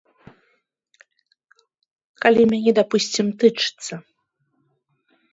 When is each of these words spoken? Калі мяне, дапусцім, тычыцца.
Калі 2.25 2.43
мяне, 2.51 2.71
дапусцім, 2.79 3.27
тычыцца. 3.43 3.93